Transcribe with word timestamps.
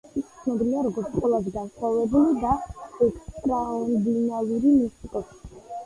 ის 0.19 0.29
ცნობილია 0.37 0.79
როგორც 0.87 1.11
ყველაზე 1.17 1.53
განსხვავებული 1.59 2.35
და 2.47 2.57
ექსტრაორდინალური 3.09 4.77
მუსიკოსი. 4.85 5.61